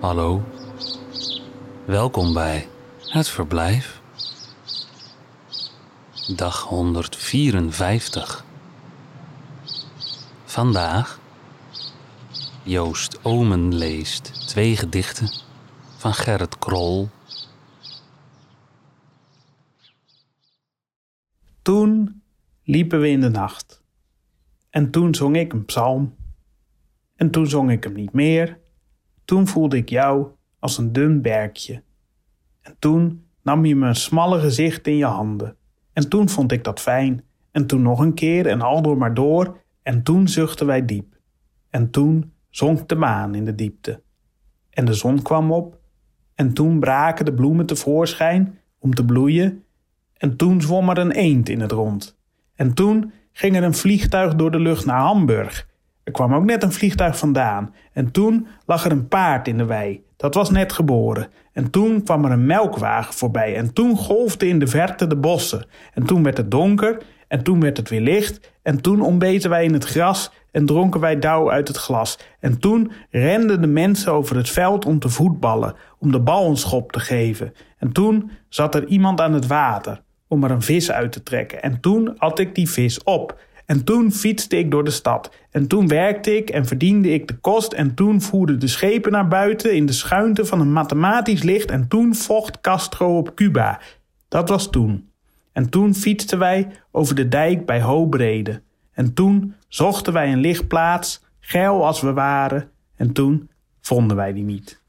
[0.00, 0.42] Hallo,
[1.84, 2.68] welkom bij
[2.98, 4.00] het verblijf.
[6.36, 8.44] Dag 154.
[10.44, 11.20] Vandaag
[12.62, 15.30] Joost Omen leest twee gedichten
[15.96, 17.08] van Gerrit Krol.
[21.62, 22.22] Toen
[22.62, 23.82] liepen we in de nacht.
[24.70, 26.18] En toen zong ik een psalm.
[27.20, 28.58] En toen zong ik hem niet meer.
[29.24, 30.26] Toen voelde ik jou
[30.58, 31.82] als een dun berkje.
[32.60, 35.56] En toen nam je mijn smalle gezicht in je handen.
[35.92, 37.24] En toen vond ik dat fijn.
[37.50, 39.56] En toen nog een keer en al door maar door.
[39.82, 41.16] En toen zuchtten wij diep.
[41.70, 44.02] En toen zonk de maan in de diepte.
[44.70, 45.78] En de zon kwam op.
[46.34, 49.64] En toen braken de bloemen tevoorschijn om te bloeien.
[50.16, 52.18] En toen zwom er een eend in het rond.
[52.54, 55.68] En toen ging er een vliegtuig door de lucht naar Hamburg.
[56.10, 57.74] Er kwam ook net een vliegtuig vandaan.
[57.92, 60.02] En toen lag er een paard in de wei.
[60.16, 61.28] Dat was net geboren.
[61.52, 63.56] En toen kwam er een melkwagen voorbij.
[63.56, 65.66] En toen golfden in de verte de bossen.
[65.94, 67.02] En toen werd het donker.
[67.28, 68.52] En toen werd het weer licht.
[68.62, 70.32] En toen ontbeten wij in het gras.
[70.50, 72.18] En dronken wij dauw uit het glas.
[72.40, 75.74] En toen renden de mensen over het veld om te voetballen.
[75.98, 77.52] Om de bal een schop te geven.
[77.78, 80.02] En toen zat er iemand aan het water.
[80.28, 81.62] Om er een vis uit te trekken.
[81.62, 83.38] En toen at ik die vis op.
[83.70, 85.30] En toen fietste ik door de stad.
[85.50, 87.72] En toen werkte ik en verdiende ik de kost.
[87.72, 91.70] En toen voerden de schepen naar buiten in de schuinte van een mathematisch licht.
[91.70, 93.80] En toen vocht Castro op Cuba.
[94.28, 95.08] Dat was toen.
[95.52, 98.62] En toen fietsten wij over de dijk bij Hobrede.
[98.92, 102.70] En toen zochten wij een lichtplaats, geil als we waren.
[102.96, 104.79] En toen vonden wij die niet.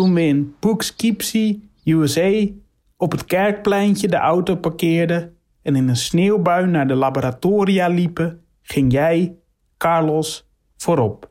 [0.00, 2.46] Toen we in Poughkeepsie, USA,
[2.96, 8.92] op het kerkpleintje de auto parkeerden en in een sneeuwbui naar de laboratoria liepen, ging
[8.92, 9.36] jij,
[9.76, 11.30] Carlos, voorop.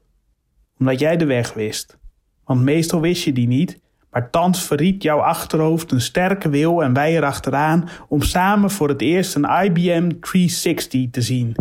[0.80, 1.98] Omdat jij de weg wist.
[2.46, 3.80] Want meestal wist je die niet,
[4.12, 9.02] maar thans verriet jouw achterhoofd een sterke wil en wij erachteraan om samen voor het
[9.02, 11.56] eerst een IBM 360 te zien.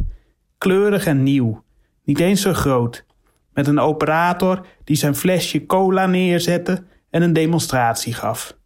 [0.58, 1.62] Kleurig en nieuw,
[2.04, 3.04] niet eens zo groot,
[3.52, 8.56] met een operator die zijn flesje cola neerzette en een demonstratie gaf.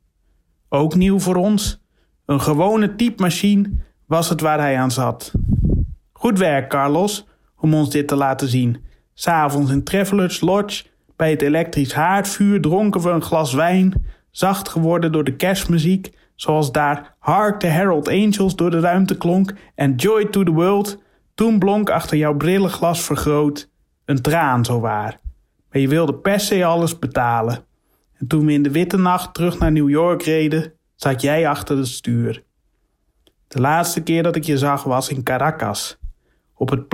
[0.69, 1.83] Ook nieuw voor ons,
[2.27, 3.71] een gewone typemachine
[4.07, 5.33] was het waar hij aan zat.
[6.13, 7.27] Goed werk, Carlos,
[7.57, 8.85] om ons dit te laten zien.
[9.15, 10.85] S'avonds in Travelers Lodge,
[11.17, 16.73] bij het elektrisch haardvuur, dronken we een glas wijn, zacht geworden door de kerstmuziek, zoals
[16.73, 21.03] daar Hark the Herald Angels door de ruimte klonk en Joy to the World.
[21.35, 23.71] Toen blonk achter jouw brillenglas vergroot
[24.05, 25.19] een traan zo waar.
[25.71, 27.65] Maar je wilde per se alles betalen.
[28.23, 31.77] En toen we in de witte nacht terug naar New York reden, zat jij achter
[31.77, 32.45] het stuur.
[33.49, 35.99] De laatste keer dat ik je zag was in Caracas,
[36.55, 36.89] op het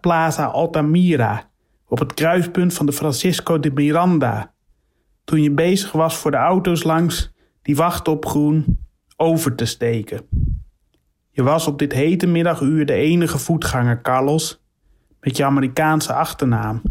[0.00, 1.50] Plaza, Altamira,
[1.86, 4.52] op het kruispunt van de Francisco de Miranda.
[5.24, 7.32] Toen je bezig was voor de auto's langs,
[7.62, 8.78] die wachten op groen,
[9.16, 10.28] over te steken.
[11.30, 14.62] Je was op dit hete middaguur de enige voetganger, Carlos,
[15.20, 16.82] met je Amerikaanse achternaam.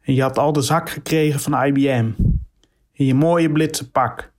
[0.00, 2.10] En je had al de zak gekregen van IBM.
[3.00, 4.32] In je mooie blitse pak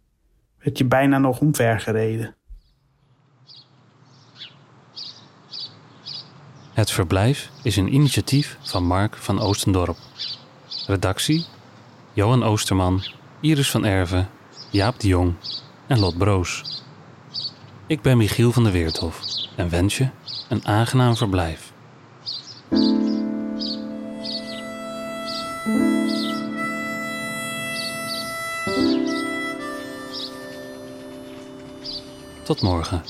[0.57, 2.35] werd je bijna nog omvergereden.
[6.73, 9.97] Het verblijf is een initiatief van Mark van Oostendorp.
[10.87, 11.45] Redactie:
[12.13, 13.03] Johan Oosterman,
[13.39, 14.29] Iris van Erven,
[14.71, 15.33] Jaap de Jong
[15.87, 16.83] en Lot Broos.
[17.87, 19.21] Ik ben Michiel van der Weerthof
[19.57, 20.09] en wens je
[20.49, 21.73] een aangenaam verblijf.
[32.51, 33.01] Tot morgen.